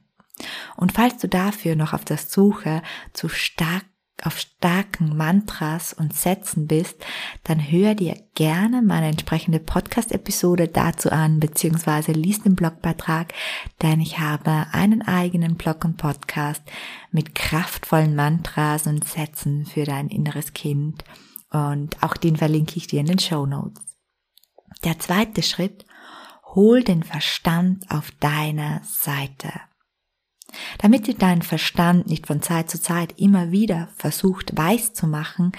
Und 0.77 0.93
falls 0.93 1.19
du 1.19 1.29
dafür 1.29 1.77
noch 1.77 1.93
auf 1.93 2.05
der 2.05 2.19
Suche 2.19 2.83
zu 3.12 3.29
stark 3.29 3.85
auf 4.23 4.39
starken 4.39 5.17
Mantras 5.17 5.93
und 5.93 6.15
Sätzen 6.15 6.69
bist, 6.69 7.05
dann 7.45 7.59
hör 7.59 7.95
dir 7.95 8.17
gerne 8.35 8.81
meine 8.81 9.09
entsprechende 9.09 9.59
Podcast-Episode 9.59 10.69
dazu 10.69 11.11
an, 11.11 11.41
beziehungsweise 11.41 12.12
lies 12.12 12.43
den 12.43 12.55
Blogbeitrag, 12.55 13.35
denn 13.83 14.01
ich 14.01 14.21
habe 14.21 14.67
einen 14.71 15.03
eigenen 15.03 15.57
Blog 15.57 15.85
und 15.85 15.97
Podcast 15.97 16.62
mit 17.11 17.35
kraftvollen 17.35 18.15
Mantras 18.15 18.87
und 18.87 19.05
Sätzen 19.05 19.67
für 19.67 19.85
dein 19.85 20.09
inneres 20.09 20.53
Kind 20.53 21.05
und 21.51 22.03
auch 22.03 22.17
den 22.17 22.37
verlinke 22.37 22.77
ich 22.77 22.87
dir 22.87 23.01
in 23.01 23.07
den 23.07 23.19
Show 23.19 23.45
Notes. 23.45 23.83
Der 24.85 24.99
zweite 24.99 25.43
Schritt, 25.43 25.85
hol 26.55 26.83
den 26.83 27.03
Verstand 27.03 27.91
auf 27.91 28.11
deine 28.21 28.81
Seite. 28.85 29.53
Damit 30.78 31.06
dir 31.06 31.14
dein 31.14 31.42
Verstand 31.42 32.06
nicht 32.06 32.26
von 32.26 32.42
Zeit 32.42 32.71
zu 32.71 32.80
Zeit 32.80 33.18
immer 33.18 33.50
wieder 33.50 33.88
versucht 33.97 34.56
weiß 34.56 34.92
zu 34.92 35.06
machen, 35.06 35.52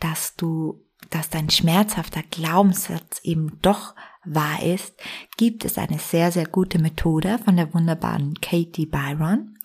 dass 0.00 0.36
du, 0.36 0.82
dass 1.10 1.30
dein 1.30 1.50
schmerzhafter 1.50 2.22
Glaubenssatz 2.30 3.20
eben 3.22 3.58
doch 3.62 3.94
wahr 4.24 4.62
ist, 4.62 4.94
gibt 5.36 5.64
es 5.64 5.78
eine 5.78 5.98
sehr, 5.98 6.30
sehr 6.30 6.46
gute 6.46 6.78
Methode 6.78 7.38
von 7.44 7.56
der 7.56 7.74
wunderbaren 7.74 8.34
Katie 8.40 8.86
Byron. 8.86 9.58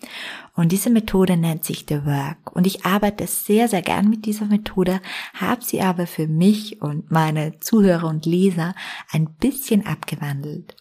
Und 0.54 0.72
diese 0.72 0.90
Methode 0.90 1.36
nennt 1.36 1.64
sich 1.64 1.86
The 1.88 2.04
Work. 2.04 2.54
Und 2.54 2.66
ich 2.66 2.84
arbeite 2.84 3.26
sehr, 3.26 3.68
sehr 3.68 3.82
gern 3.82 4.10
mit 4.10 4.26
dieser 4.26 4.46
Methode, 4.46 5.00
habe 5.34 5.64
sie 5.64 5.80
aber 5.80 6.06
für 6.06 6.26
mich 6.26 6.82
und 6.82 7.10
meine 7.10 7.60
Zuhörer 7.60 8.08
und 8.08 8.26
Leser 8.26 8.74
ein 9.12 9.34
bisschen 9.34 9.86
abgewandelt. 9.86 10.76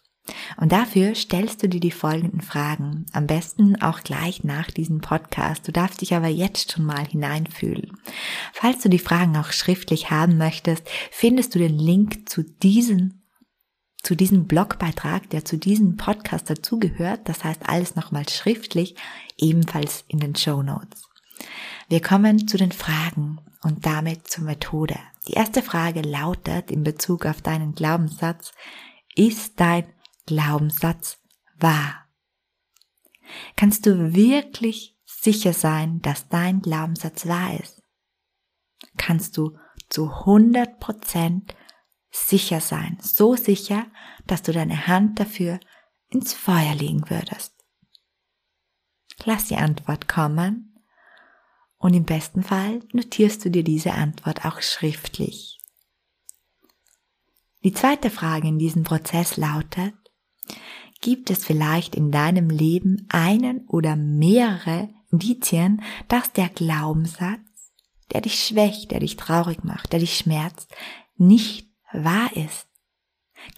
Und 0.59 0.71
dafür 0.71 1.15
stellst 1.15 1.63
du 1.63 1.69
dir 1.69 1.79
die 1.79 1.91
folgenden 1.91 2.41
Fragen, 2.41 3.05
am 3.13 3.27
besten 3.27 3.81
auch 3.81 4.01
gleich 4.01 4.43
nach 4.43 4.71
diesem 4.71 5.01
Podcast. 5.01 5.67
Du 5.67 5.71
darfst 5.71 6.01
dich 6.01 6.13
aber 6.13 6.27
jetzt 6.27 6.71
schon 6.71 6.85
mal 6.85 7.05
hineinfühlen. 7.05 7.97
Falls 8.53 8.81
du 8.81 8.89
die 8.89 8.99
Fragen 8.99 9.37
auch 9.37 9.51
schriftlich 9.51 10.11
haben 10.11 10.37
möchtest, 10.37 10.83
findest 11.11 11.55
du 11.55 11.59
den 11.59 11.77
Link 11.77 12.29
zu 12.29 12.43
diesem 12.43 13.21
zu 14.03 14.15
diesem 14.15 14.47
Blogbeitrag, 14.47 15.29
der 15.31 15.43
zu 15.43 15.57
diesem 15.57 15.97
Podcast 15.97 16.49
dazugehört, 16.49 17.27
das 17.27 17.43
heißt 17.43 17.67
alles 17.67 17.95
nochmal 17.95 18.29
schriftlich, 18.29 18.95
ebenfalls 19.37 20.05
in 20.07 20.19
den 20.19 20.35
Show 20.35 20.63
Notes. 20.63 21.09
Wir 21.89 22.01
kommen 22.01 22.47
zu 22.47 22.57
den 22.57 22.71
Fragen 22.71 23.39
und 23.63 23.85
damit 23.85 24.27
zur 24.27 24.45
Methode. 24.45 24.95
Die 25.27 25.33
erste 25.33 25.61
Frage 25.61 26.01
lautet 26.01 26.71
in 26.71 26.83
Bezug 26.83 27.25
auf 27.25 27.41
deinen 27.41 27.75
Glaubenssatz, 27.75 28.53
ist 29.15 29.59
dein 29.59 29.85
Glaubenssatz 30.27 31.17
wahr? 31.57 32.07
Kannst 33.55 33.85
du 33.85 34.13
wirklich 34.13 34.95
sicher 35.05 35.53
sein, 35.53 36.01
dass 36.01 36.29
dein 36.29 36.61
Glaubenssatz 36.61 37.27
wahr 37.27 37.59
ist? 37.59 37.81
Kannst 38.97 39.37
du 39.37 39.57
zu 39.89 40.11
100 40.11 40.79
Prozent 40.79 41.55
sicher 42.11 42.61
sein, 42.61 42.97
so 43.01 43.35
sicher, 43.35 43.87
dass 44.27 44.43
du 44.43 44.51
deine 44.51 44.87
Hand 44.87 45.19
dafür 45.19 45.59
ins 46.09 46.33
Feuer 46.33 46.75
legen 46.75 47.09
würdest? 47.09 47.53
Lass 49.23 49.45
die 49.45 49.55
Antwort 49.55 50.07
kommen 50.07 50.83
und 51.77 51.93
im 51.93 52.03
besten 52.03 52.43
Fall 52.43 52.81
notierst 52.91 53.45
du 53.45 53.49
dir 53.49 53.63
diese 53.63 53.93
Antwort 53.93 54.45
auch 54.45 54.61
schriftlich. 54.61 55.59
Die 57.63 57.73
zweite 57.73 58.09
Frage 58.09 58.47
in 58.47 58.59
diesem 58.59 58.83
Prozess 58.83 59.37
lautet, 59.37 59.95
Gibt 61.01 61.29
es 61.29 61.45
vielleicht 61.45 61.95
in 61.95 62.11
deinem 62.11 62.49
Leben 62.49 63.05
einen 63.09 63.67
oder 63.67 63.95
mehrere 63.95 64.89
Indizien, 65.11 65.81
dass 66.07 66.33
der 66.33 66.49
Glaubenssatz, 66.49 67.39
der 68.11 68.21
dich 68.21 68.43
schwächt, 68.43 68.91
der 68.91 68.99
dich 68.99 69.15
traurig 69.15 69.63
macht, 69.63 69.93
der 69.93 69.99
dich 69.99 70.17
schmerzt, 70.17 70.73
nicht 71.17 71.67
wahr 71.93 72.35
ist? 72.35 72.67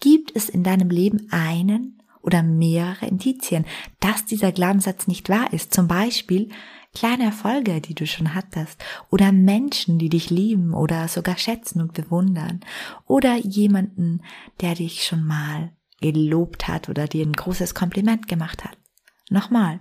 Gibt 0.00 0.36
es 0.36 0.48
in 0.48 0.62
deinem 0.62 0.90
Leben 0.90 1.28
einen 1.30 2.00
oder 2.22 2.42
mehrere 2.42 3.06
Indizien, 3.06 3.64
dass 3.98 4.26
dieser 4.26 4.52
Glaubenssatz 4.52 5.06
nicht 5.06 5.28
wahr 5.28 5.52
ist. 5.52 5.72
Zum 5.72 5.88
Beispiel 5.88 6.50
kleine 6.94 7.24
Erfolge, 7.24 7.80
die 7.80 7.94
du 7.94 8.06
schon 8.06 8.34
hattest, 8.34 8.82
oder 9.10 9.32
Menschen, 9.32 9.98
die 9.98 10.08
dich 10.08 10.30
lieben 10.30 10.74
oder 10.74 11.08
sogar 11.08 11.38
schätzen 11.38 11.80
und 11.80 11.94
bewundern, 11.94 12.60
oder 13.06 13.36
jemanden, 13.36 14.22
der 14.60 14.74
dich 14.74 15.04
schon 15.04 15.24
mal 15.24 15.72
gelobt 16.00 16.68
hat 16.68 16.88
oder 16.88 17.06
dir 17.06 17.24
ein 17.24 17.32
großes 17.32 17.74
Kompliment 17.74 18.28
gemacht 18.28 18.64
hat. 18.64 18.78
Nochmal, 19.28 19.80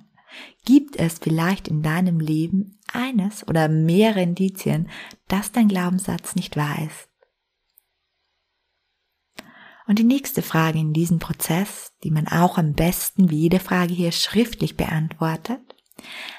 gibt 0.66 0.96
es 0.96 1.20
vielleicht 1.20 1.68
in 1.68 1.82
deinem 1.82 2.20
Leben 2.20 2.80
eines 2.92 3.48
oder 3.48 3.68
mehrere 3.68 4.22
Indizien, 4.22 4.90
dass 5.28 5.52
dein 5.52 5.68
Glaubenssatz 5.68 6.36
nicht 6.36 6.56
wahr 6.56 6.78
ist? 6.86 7.10
Und 9.88 9.98
die 9.98 10.04
nächste 10.04 10.44
Frage 10.44 10.78
in 10.78 10.94
diesem 10.94 11.18
Prozess, 11.18 11.94
die 12.04 12.12
man 12.12 12.28
auch 12.28 12.60
am 12.60 12.74
besten 12.74 13.32
wie 13.32 13.40
jede 13.40 13.60
Frage 13.60 13.94
hier 13.94 14.12
schriftlich 14.12 14.78
beantwortet, 14.78 15.62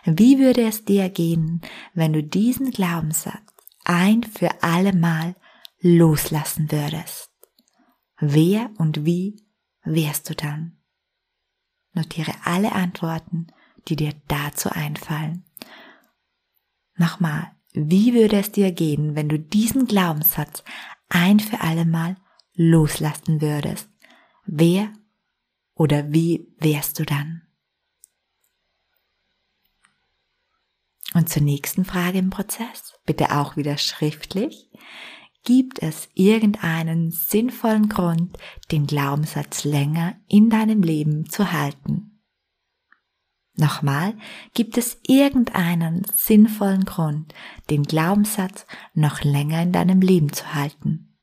wie 0.04 0.38
würde 0.38 0.62
es 0.62 0.84
dir 0.84 1.08
gehen, 1.08 1.60
wenn 1.92 2.12
du 2.12 2.22
diesen 2.22 2.70
Glaubenssatz 2.70 3.42
ein 3.84 4.22
für 4.22 4.62
alle 4.62 4.92
Mal 4.92 5.34
loslassen 5.80 6.70
würdest? 6.70 7.30
Wer 8.20 8.70
und 8.78 9.04
wie 9.04 9.42
wärst 9.94 10.30
du 10.30 10.34
dann? 10.34 10.76
Notiere 11.92 12.32
alle 12.44 12.72
Antworten, 12.72 13.48
die 13.88 13.96
dir 13.96 14.14
dazu 14.28 14.70
einfallen. 14.70 15.44
Nochmal, 16.96 17.50
wie 17.72 18.14
würde 18.14 18.36
es 18.36 18.52
dir 18.52 18.72
gehen, 18.72 19.14
wenn 19.14 19.28
du 19.28 19.38
diesen 19.38 19.86
Glaubenssatz 19.86 20.62
ein 21.08 21.40
für 21.40 21.60
alle 21.60 21.84
Mal 21.84 22.16
loslassen 22.54 23.40
würdest, 23.40 23.88
wer 24.44 24.92
oder 25.74 26.12
wie 26.12 26.46
wärst 26.58 26.98
du 26.98 27.04
dann? 27.04 27.42
Und 31.14 31.28
zur 31.28 31.42
nächsten 31.42 31.84
Frage 31.84 32.18
im 32.18 32.30
Prozess, 32.30 32.94
bitte 33.04 33.36
auch 33.36 33.56
wieder 33.56 33.78
schriftlich. 33.78 34.70
Gibt 35.44 35.82
es 35.82 36.08
irgendeinen 36.14 37.10
sinnvollen 37.10 37.88
Grund, 37.88 38.36
den 38.70 38.86
Glaubenssatz 38.86 39.64
länger 39.64 40.16
in 40.28 40.50
deinem 40.50 40.82
Leben 40.82 41.30
zu 41.30 41.50
halten? 41.52 42.22
Nochmal, 43.56 44.14
gibt 44.54 44.78
es 44.78 44.98
irgendeinen 45.02 46.06
sinnvollen 46.14 46.84
Grund, 46.84 47.34
den 47.68 47.82
Glaubenssatz 47.82 48.66
noch 48.94 49.22
länger 49.22 49.62
in 49.62 49.72
deinem 49.72 50.00
Leben 50.00 50.32
zu 50.32 50.54
halten? 50.54 51.18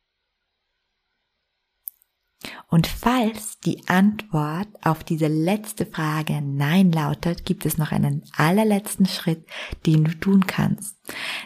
Und 2.70 2.86
falls 2.86 3.60
die 3.60 3.88
Antwort 3.88 4.68
auf 4.84 5.04
diese 5.04 5.28
letzte 5.28 5.86
Frage 5.86 6.42
Nein 6.42 6.92
lautet, 6.92 7.46
gibt 7.46 7.66
es 7.66 7.78
noch 7.78 7.92
einen 7.92 8.24
allerletzten 8.36 9.06
Schritt, 9.06 9.48
den 9.86 10.04
du 10.04 10.12
tun 10.20 10.46
kannst, 10.46 10.98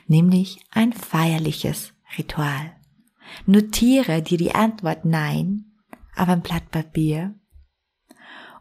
nämlich 0.07 0.59
ein 0.71 0.93
feierliches 0.93 1.93
Ritual. 2.17 2.75
Notiere 3.45 4.21
dir 4.21 4.37
die 4.37 4.53
Antwort 4.53 5.05
Nein 5.05 5.65
auf 6.15 6.27
ein 6.27 6.41
Blatt 6.41 6.69
Papier 6.71 7.35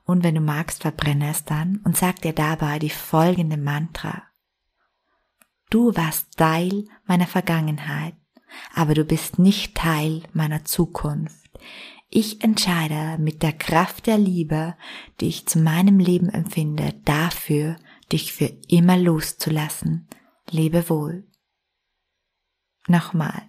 und 0.05 0.25
wenn 0.25 0.35
du 0.35 0.41
magst, 0.41 0.83
verbrenne 0.83 1.31
es 1.31 1.45
dann 1.45 1.81
und 1.85 1.97
sag 1.97 2.21
dir 2.23 2.33
dabei 2.33 2.79
die 2.79 2.91
folgende 2.91 3.57
Mantra. 3.57 4.25
Du 5.71 5.95
warst 5.95 6.37
Teil 6.37 6.87
meiner 7.07 7.29
Vergangenheit, 7.29 8.15
aber 8.75 8.95
du 8.95 9.05
bist 9.05 9.39
nicht 9.39 9.77
Teil 9.77 10.25
meiner 10.33 10.65
Zukunft. 10.65 11.51
Ich 12.09 12.43
entscheide 12.43 13.19
mit 13.23 13.45
der 13.45 13.53
Kraft 13.53 14.09
der 14.09 14.19
Liebe, 14.19 14.75
die 15.21 15.29
ich 15.29 15.47
zu 15.47 15.61
meinem 15.61 16.01
Leben 16.01 16.29
empfinde, 16.29 16.95
dafür, 17.05 17.77
dich 18.11 18.33
für 18.33 18.51
immer 18.67 18.97
loszulassen. 18.97 20.09
Lebe 20.51 20.89
wohl. 20.89 21.30
Nochmal, 22.89 23.43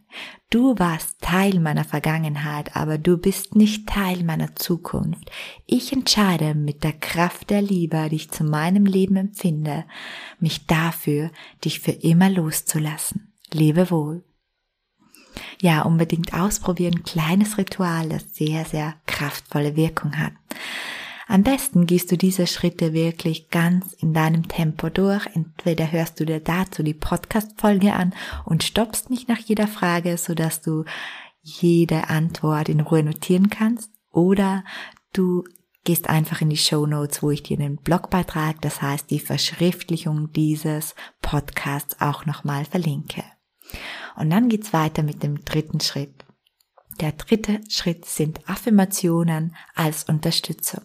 du 0.49 0.77
warst 0.77 1.21
Teil 1.21 1.59
meiner 1.59 1.85
Vergangenheit, 1.85 2.75
aber 2.75 2.97
du 2.97 3.17
bist 3.17 3.55
nicht 3.55 3.87
Teil 3.87 4.23
meiner 4.23 4.55
Zukunft. 4.55 5.31
Ich 5.65 5.93
entscheide 5.93 6.53
mit 6.53 6.83
der 6.83 6.93
Kraft 6.93 7.49
der 7.49 7.61
Liebe, 7.61 8.07
die 8.09 8.17
ich 8.17 8.31
zu 8.31 8.43
meinem 8.43 8.85
Leben 8.85 9.15
empfinde, 9.15 9.85
mich 10.39 10.67
dafür, 10.67 11.31
dich 11.63 11.79
für 11.79 11.91
immer 11.91 12.29
loszulassen. 12.29 13.33
Lebe 13.51 13.89
wohl 13.89 14.23
ja, 15.61 15.83
unbedingt 15.83 16.33
ausprobieren. 16.33 17.03
Kleines 17.03 17.57
Ritual, 17.57 18.09
das 18.09 18.33
sehr, 18.33 18.65
sehr 18.65 18.95
kraftvolle 19.05 19.75
Wirkung 19.75 20.17
hat. 20.17 20.33
Am 21.31 21.43
besten 21.43 21.85
gehst 21.87 22.11
du 22.11 22.17
diese 22.17 22.45
Schritte 22.45 22.91
wirklich 22.91 23.49
ganz 23.49 23.93
in 23.93 24.13
deinem 24.13 24.49
Tempo 24.49 24.89
durch. 24.89 25.25
Entweder 25.33 25.89
hörst 25.89 26.19
du 26.19 26.25
dir 26.25 26.41
dazu 26.41 26.83
die 26.83 26.93
Podcast-Folge 26.93 27.93
an 27.93 28.13
und 28.43 28.63
stoppst 28.63 29.09
nicht 29.09 29.29
nach 29.29 29.37
jeder 29.37 29.67
Frage, 29.67 30.17
sodass 30.17 30.59
du 30.59 30.83
jede 31.41 32.09
Antwort 32.09 32.67
in 32.67 32.81
Ruhe 32.81 33.03
notieren 33.03 33.49
kannst. 33.49 33.91
Oder 34.11 34.65
du 35.13 35.45
gehst 35.85 36.09
einfach 36.09 36.41
in 36.41 36.49
die 36.49 36.57
Show 36.57 36.85
Notes, 36.85 37.23
wo 37.23 37.31
ich 37.31 37.43
dir 37.43 37.55
den 37.55 37.77
Blogbeitrag, 37.77 38.59
das 38.59 38.81
heißt 38.81 39.09
die 39.09 39.21
Verschriftlichung 39.21 40.33
dieses 40.33 40.95
Podcasts 41.21 42.01
auch 42.01 42.25
nochmal 42.25 42.65
verlinke. 42.65 43.23
Und 44.17 44.31
dann 44.31 44.49
geht's 44.49 44.73
weiter 44.73 45.01
mit 45.01 45.23
dem 45.23 45.45
dritten 45.45 45.79
Schritt. 45.79 46.25
Der 46.99 47.13
dritte 47.13 47.61
Schritt 47.69 48.03
sind 48.03 48.49
Affirmationen 48.49 49.55
als 49.75 50.03
Unterstützung. 50.03 50.81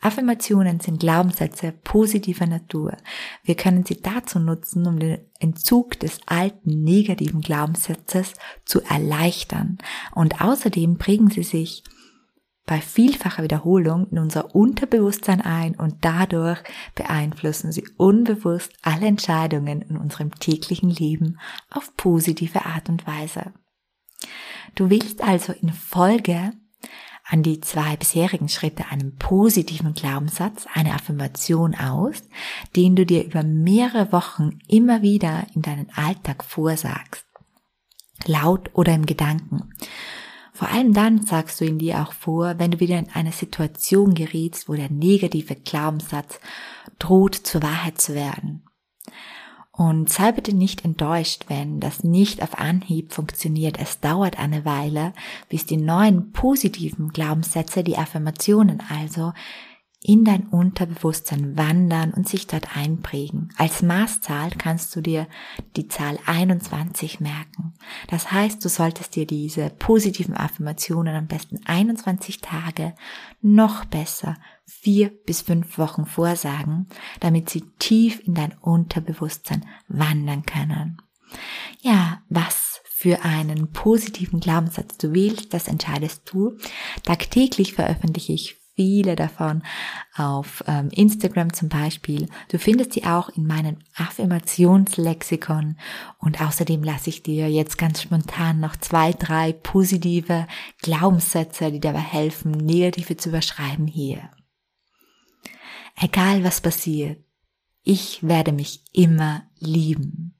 Affirmationen 0.00 0.80
sind 0.80 1.00
Glaubenssätze 1.00 1.72
positiver 1.72 2.46
Natur. 2.46 2.96
Wir 3.44 3.54
können 3.54 3.84
sie 3.84 4.00
dazu 4.00 4.38
nutzen, 4.38 4.86
um 4.86 4.98
den 4.98 5.18
Entzug 5.38 5.98
des 6.00 6.20
alten 6.26 6.82
negativen 6.82 7.40
Glaubenssatzes 7.40 8.34
zu 8.64 8.82
erleichtern. 8.82 9.78
Und 10.14 10.40
außerdem 10.40 10.96
bringen 10.96 11.30
sie 11.30 11.42
sich 11.42 11.82
bei 12.66 12.80
vielfacher 12.80 13.44
Wiederholung 13.44 14.08
in 14.10 14.18
unser 14.18 14.54
Unterbewusstsein 14.54 15.40
ein 15.40 15.76
und 15.76 16.04
dadurch 16.04 16.58
beeinflussen 16.96 17.70
sie 17.70 17.86
unbewusst 17.96 18.72
alle 18.82 19.06
Entscheidungen 19.06 19.82
in 19.82 19.96
unserem 19.96 20.32
täglichen 20.34 20.90
Leben 20.90 21.38
auf 21.70 21.96
positive 21.96 22.66
Art 22.66 22.88
und 22.88 23.06
Weise. 23.06 23.52
Du 24.74 24.90
wählst 24.90 25.22
also 25.22 25.52
in 25.52 25.72
Folge 25.72 26.52
an 27.28 27.42
die 27.42 27.60
zwei 27.60 27.96
bisherigen 27.96 28.48
Schritte 28.48 28.86
einen 28.90 29.16
positiven 29.16 29.94
Glaubenssatz, 29.94 30.66
eine 30.72 30.94
Affirmation 30.94 31.74
aus, 31.74 32.22
den 32.76 32.94
du 32.94 33.04
dir 33.04 33.24
über 33.24 33.42
mehrere 33.42 34.12
Wochen 34.12 34.60
immer 34.68 35.02
wieder 35.02 35.46
in 35.54 35.62
deinen 35.62 35.90
Alltag 35.94 36.44
vorsagst. 36.44 37.26
Laut 38.26 38.70
oder 38.74 38.94
im 38.94 39.06
Gedanken. 39.06 39.72
Vor 40.52 40.68
allem 40.68 40.94
dann 40.94 41.26
sagst 41.26 41.60
du 41.60 41.66
ihn 41.66 41.78
dir 41.78 42.00
auch 42.00 42.12
vor, 42.12 42.58
wenn 42.58 42.70
du 42.70 42.80
wieder 42.80 42.98
in 42.98 43.10
eine 43.10 43.32
Situation 43.32 44.14
gerätst, 44.14 44.68
wo 44.68 44.74
der 44.74 44.90
negative 44.90 45.54
Glaubenssatz 45.54 46.40
droht 46.98 47.34
zur 47.34 47.62
Wahrheit 47.62 48.00
zu 48.00 48.14
werden. 48.14 48.65
Und 49.76 50.08
sei 50.08 50.32
bitte 50.32 50.56
nicht 50.56 50.86
enttäuscht, 50.86 51.44
wenn 51.48 51.80
das 51.80 52.02
nicht 52.02 52.42
auf 52.42 52.58
Anhieb 52.58 53.12
funktioniert. 53.12 53.78
Es 53.78 54.00
dauert 54.00 54.38
eine 54.38 54.64
Weile, 54.64 55.12
bis 55.50 55.66
die 55.66 55.76
neuen 55.76 56.32
positiven 56.32 57.10
Glaubenssätze, 57.10 57.84
die 57.84 57.98
Affirmationen 57.98 58.82
also, 58.88 59.34
in 60.06 60.24
dein 60.24 60.46
Unterbewusstsein 60.46 61.56
wandern 61.56 62.12
und 62.12 62.28
sich 62.28 62.46
dort 62.46 62.76
einprägen. 62.76 63.52
Als 63.56 63.82
Maßzahl 63.82 64.50
kannst 64.50 64.94
du 64.94 65.00
dir 65.00 65.26
die 65.74 65.88
Zahl 65.88 66.16
21 66.26 67.18
merken. 67.18 67.74
Das 68.08 68.30
heißt, 68.30 68.64
du 68.64 68.68
solltest 68.68 69.16
dir 69.16 69.26
diese 69.26 69.68
positiven 69.68 70.36
Affirmationen 70.36 71.16
am 71.16 71.26
besten 71.26 71.58
21 71.64 72.40
Tage, 72.40 72.94
noch 73.42 73.84
besser 73.84 74.36
vier 74.64 75.10
bis 75.10 75.42
fünf 75.42 75.76
Wochen 75.76 76.06
vorsagen, 76.06 76.86
damit 77.18 77.50
sie 77.50 77.62
tief 77.80 78.20
in 78.24 78.34
dein 78.34 78.56
Unterbewusstsein 78.60 79.66
wandern 79.88 80.46
können. 80.46 81.02
Ja, 81.80 82.22
was 82.28 82.80
für 82.84 83.24
einen 83.24 83.72
positiven 83.72 84.40
Glaubenssatz 84.40 84.96
du 84.98 85.12
wählst, 85.12 85.52
das 85.52 85.68
entscheidest 85.68 86.22
du. 86.32 86.56
Tagtäglich 87.02 87.74
veröffentliche 87.74 88.32
ich 88.32 88.55
viele 88.76 89.16
davon 89.16 89.62
auf 90.14 90.62
ähm, 90.66 90.90
Instagram 90.90 91.52
zum 91.52 91.68
Beispiel. 91.68 92.28
Du 92.48 92.58
findest 92.58 92.92
sie 92.92 93.04
auch 93.04 93.30
in 93.30 93.46
meinem 93.46 93.78
Affirmationslexikon 93.96 95.76
und 96.18 96.40
außerdem 96.40 96.84
lasse 96.84 97.10
ich 97.10 97.22
dir 97.22 97.50
jetzt 97.50 97.78
ganz 97.78 98.02
spontan 98.02 98.60
noch 98.60 98.76
zwei, 98.76 99.12
drei 99.12 99.52
positive 99.52 100.46
Glaubenssätze, 100.82 101.72
die 101.72 101.80
dabei 101.80 102.00
helfen, 102.00 102.52
negative 102.52 103.16
zu 103.16 103.30
überschreiben 103.30 103.86
hier. 103.86 104.30
Egal 105.98 106.44
was 106.44 106.60
passiert, 106.60 107.24
ich 107.82 108.22
werde 108.22 108.52
mich 108.52 108.84
immer 108.92 109.44
lieben. 109.58 110.34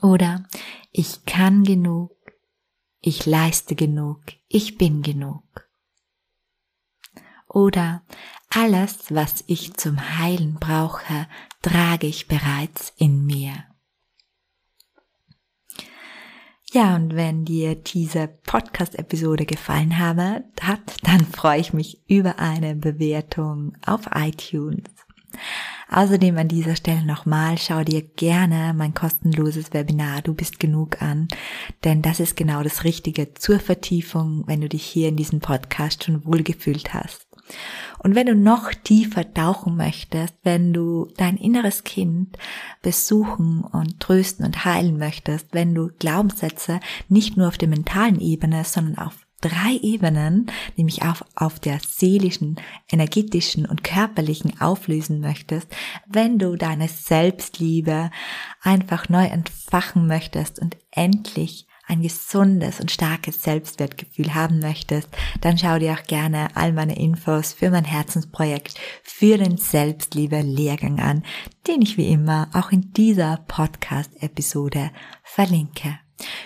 Oder 0.00 0.44
ich 0.92 1.24
kann 1.24 1.64
genug, 1.64 2.12
ich 3.00 3.26
leiste 3.26 3.74
genug, 3.74 4.20
ich 4.46 4.78
bin 4.78 5.02
genug. 5.02 5.65
Oder 7.56 8.02
alles, 8.50 9.06
was 9.08 9.42
ich 9.46 9.72
zum 9.78 10.18
Heilen 10.18 10.58
brauche, 10.60 11.26
trage 11.62 12.06
ich 12.06 12.28
bereits 12.28 12.92
in 12.98 13.24
mir. 13.24 13.64
Ja, 16.70 16.96
und 16.96 17.16
wenn 17.16 17.46
dir 17.46 17.74
diese 17.74 18.28
Podcast-Episode 18.28 19.46
gefallen 19.46 19.98
habe, 19.98 20.44
hat, 20.60 20.96
dann 21.02 21.24
freue 21.32 21.60
ich 21.60 21.72
mich 21.72 22.02
über 22.06 22.38
eine 22.38 22.76
Bewertung 22.76 23.72
auf 23.86 24.02
iTunes. 24.14 24.90
Außerdem 25.88 26.36
an 26.36 26.48
dieser 26.48 26.76
Stelle 26.76 27.06
nochmal, 27.06 27.56
schau 27.56 27.84
dir 27.84 28.02
gerne 28.02 28.74
mein 28.76 28.92
kostenloses 28.92 29.72
Webinar 29.72 30.20
Du 30.20 30.34
bist 30.34 30.60
genug 30.60 31.00
an, 31.00 31.28
denn 31.84 32.02
das 32.02 32.20
ist 32.20 32.36
genau 32.36 32.62
das 32.62 32.84
Richtige 32.84 33.32
zur 33.32 33.60
Vertiefung, 33.60 34.44
wenn 34.46 34.60
du 34.60 34.68
dich 34.68 34.84
hier 34.84 35.08
in 35.08 35.16
diesem 35.16 35.40
Podcast 35.40 36.04
schon 36.04 36.26
wohlgefühlt 36.26 36.92
hast. 36.92 37.25
Und 37.98 38.14
wenn 38.14 38.26
du 38.26 38.34
noch 38.34 38.72
tiefer 38.72 39.32
tauchen 39.32 39.76
möchtest, 39.76 40.34
wenn 40.42 40.72
du 40.72 41.08
dein 41.16 41.36
inneres 41.36 41.84
Kind 41.84 42.36
besuchen 42.82 43.62
und 43.64 44.00
trösten 44.00 44.44
und 44.44 44.64
heilen 44.64 44.98
möchtest, 44.98 45.48
wenn 45.52 45.74
du 45.74 45.90
Glaubenssätze 45.98 46.80
nicht 47.08 47.36
nur 47.36 47.48
auf 47.48 47.58
der 47.58 47.68
mentalen 47.68 48.20
Ebene, 48.20 48.64
sondern 48.64 48.98
auf 48.98 49.26
drei 49.40 49.78
Ebenen, 49.82 50.46
nämlich 50.76 51.02
auch 51.02 51.22
auf 51.34 51.60
der 51.60 51.78
seelischen, 51.86 52.56
energetischen 52.90 53.66
und 53.66 53.84
körperlichen 53.84 54.60
auflösen 54.60 55.20
möchtest, 55.20 55.68
wenn 56.06 56.38
du 56.38 56.56
deine 56.56 56.88
Selbstliebe 56.88 58.10
einfach 58.62 59.08
neu 59.08 59.24
entfachen 59.24 60.06
möchtest 60.06 60.58
und 60.58 60.76
endlich 60.90 61.65
ein 61.86 62.02
gesundes 62.02 62.80
und 62.80 62.90
starkes 62.90 63.42
Selbstwertgefühl 63.42 64.34
haben 64.34 64.58
möchtest, 64.58 65.08
dann 65.40 65.56
schau 65.56 65.78
dir 65.78 65.94
auch 65.94 66.04
gerne 66.04 66.48
all 66.54 66.72
meine 66.72 66.98
Infos 66.98 67.52
für 67.52 67.70
mein 67.70 67.84
Herzensprojekt 67.84 68.78
für 69.02 69.38
den 69.38 69.56
Selbstliebe-Lehrgang 69.56 71.00
an, 71.00 71.22
den 71.66 71.82
ich 71.82 71.96
wie 71.96 72.08
immer 72.08 72.48
auch 72.52 72.72
in 72.72 72.92
dieser 72.92 73.38
Podcast-Episode 73.48 74.90
verlinke. 75.22 75.98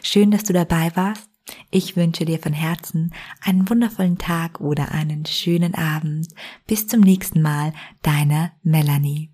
Schön, 0.02 0.30
dass 0.30 0.44
du 0.44 0.52
dabei 0.52 0.92
warst. 0.94 1.30
Ich 1.70 1.96
wünsche 1.96 2.24
dir 2.24 2.38
von 2.38 2.52
Herzen 2.52 3.12
einen 3.40 3.68
wundervollen 3.68 4.18
Tag 4.18 4.60
oder 4.60 4.92
einen 4.92 5.26
schönen 5.26 5.74
Abend. 5.74 6.28
Bis 6.66 6.86
zum 6.86 7.00
nächsten 7.00 7.42
Mal, 7.42 7.72
deine 8.02 8.52
Melanie. 8.62 9.32